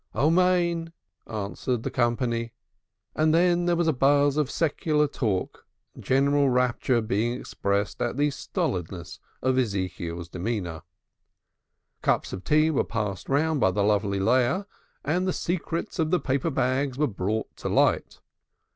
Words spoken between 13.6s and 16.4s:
the lovely Leah, and the secrets of the